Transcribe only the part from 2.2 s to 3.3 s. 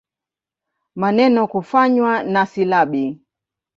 na silabi.